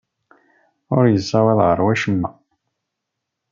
[0.95, 2.29] Ur yessawaḍ ɣer wacemma.